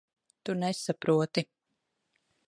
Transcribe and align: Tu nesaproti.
Tu 0.43 0.53
nesaproti. 0.61 1.41